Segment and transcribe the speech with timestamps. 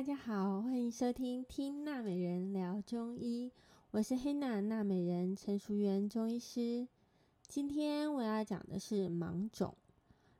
[0.00, 3.50] 大家好，欢迎收听《听娜美人聊中医》，
[3.90, 6.88] 我是黑娜娜美人陈淑媛中医师。
[7.46, 9.76] 今天我要讲的是芒种。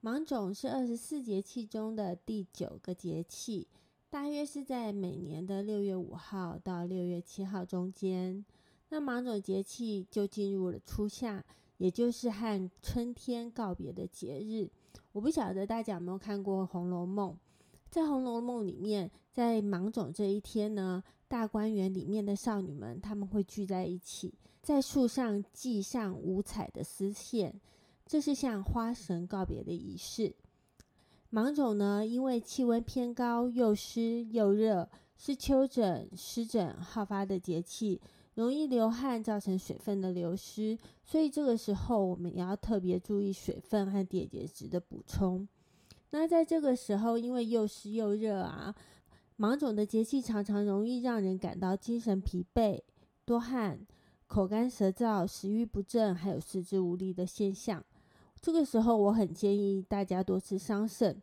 [0.00, 3.68] 芒种是二十四节气中的第九个节气，
[4.10, 8.44] 大约是在每年的六月五号到六月七号中间。
[8.88, 11.44] 那芒种节气就进入了初夏，
[11.76, 14.68] 也就是和春天告别的节日。
[15.12, 17.30] 我不晓得大家有没有看过《红楼梦》。
[17.94, 27.60] 在《红楼梦》里面，在芒种这一天呢，大观园里面的少女们，她们会聚在一起，在树上系上五彩的丝线，
[28.04, 30.34] 这是向花神告别的仪式。
[31.30, 38.00] 芒种呢，因为气温偏高，又湿又热，是丘疹、湿疹好发的节气，
[38.34, 45.46] 容易流汗，造成水分的流失，所以这个时候我们也要特别注意水分和电解质的补充。
[46.16, 48.72] 那在这个时候，因为又湿又热啊，
[49.34, 52.80] 芒种的节气常常容易让人感到精神疲惫、
[53.24, 53.84] 多汗、
[54.28, 57.84] 口干舌燥、食欲不振，还有四肢无力的现象。
[58.40, 61.16] 这个时候，我很建议大家多吃桑葚。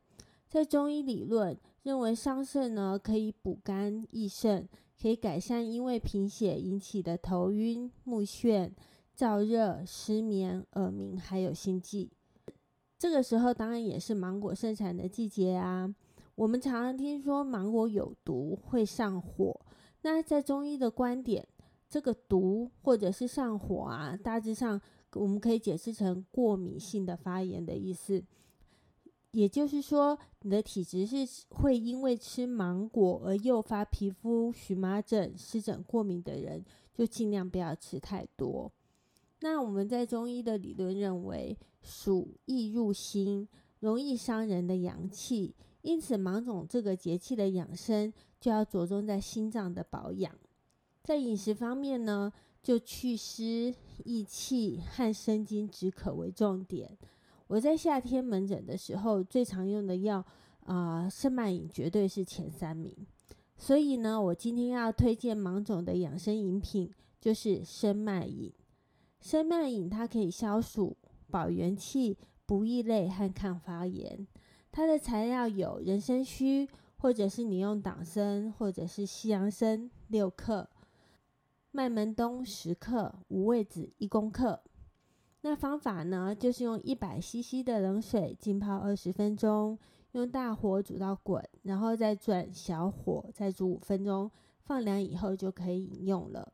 [0.49, 4.67] 在中医理论认为，桑葚呢可以补肝益肾，
[5.01, 8.69] 可以改善因为贫血引起的头晕、目眩、
[9.17, 12.11] 燥热、失眠、耳鸣，还有心悸。
[13.01, 15.91] 这个时候当然也是芒果盛产的季节啊。
[16.35, 19.59] 我们常常听说芒果有毒，会上火。
[20.03, 21.47] 那在中医的观点，
[21.89, 24.79] 这个毒或者是上火啊，大致上
[25.13, 28.23] 我们可以解释成过敏性的发炎的意思。
[29.31, 36.63] 也就是说，你的体质是会因为吃芒果而诱发皮肤荨麻疹、湿疹过敏的人，
[36.93, 38.71] 就尽量不要吃太多。
[39.41, 43.47] 那我们在中医的理论认为，暑易入心，
[43.79, 50.33] 容易伤人的阳气，因此芒种这个节气的养生就要着重在心脏的保养。
[51.03, 53.73] 在饮食方面呢，就祛湿、
[54.03, 56.95] 益气和生津止渴为重点。
[57.47, 60.23] 我在夏天门诊的时候，最常用的药
[60.65, 62.95] 啊，生脉饮绝对是前三名。
[63.57, 68.53] 所以呢，我今天要推荐芒种的养生饮品，就是生脉饮。
[69.21, 70.97] 生脉饮它可以消暑、
[71.29, 74.27] 保元气、补益泪和抗发炎。
[74.71, 76.67] 它的材料有人参须，
[76.97, 80.69] 或者是你用党参，或者是西洋参六克，
[81.71, 84.63] 麦门冬十克，五味子一公克。
[85.41, 89.77] 那方法呢，就是用一百 CC 的冷水浸泡二十分钟，
[90.11, 94.29] 用大火煮到滚，然后再转小火再煮五分钟，
[94.63, 96.51] 放凉以后就可以饮用了。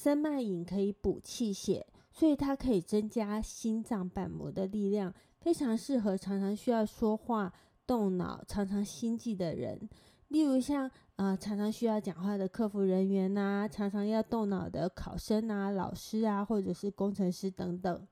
[0.00, 7.52] 生脉饮可以补气血，所以它可以增加心脏瓣膜的力量，非常适合常常需要说话、
[7.84, 9.88] 动脑、常常心悸的人。
[10.28, 18.06] 例如像呃常常需要讲话的客服人员呐、常常要动脑的考生啊、老师啊，或者是工程师等等。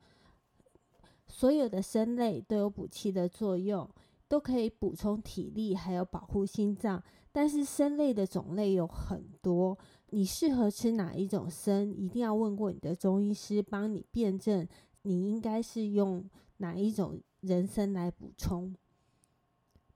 [1.29, 3.89] 所有的参类都有补气的作用。
[4.29, 7.01] 都可以补充体力，还有保护心脏。
[7.37, 9.77] 但是参类的种类有很多，
[10.09, 14.67] 你适合吃哪一种参，一定要问过你的中医师，帮你辨证，
[15.03, 16.25] 你应该是用
[16.57, 18.75] 哪一种人参来补充。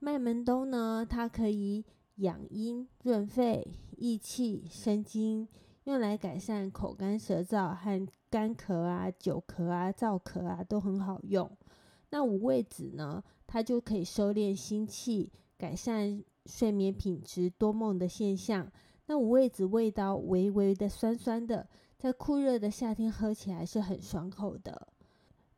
[0.00, 1.82] 麦门冬呢，它可以
[2.16, 5.48] 养阴、润肺、益气、生津，
[5.84, 11.50] 用来改善口干舌燥和干咳啊、久咳啊、燥咳啊，都很好用。
[12.10, 18.70] 那五味子呢，它就可以收敛心气，改善睡眠品质、多梦的现象。
[19.06, 21.68] 那五味子味道微微的酸酸的，
[21.98, 24.88] 在酷热的夏天喝起来是很爽口的。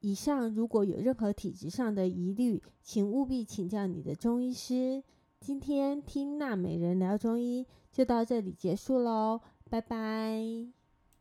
[0.00, 5.02] 以上如果有任何体质上的疑虑，请务必请教你的中医师。
[5.38, 10.81] 今天听娜美人聊中医就到这里结束喽，拜拜。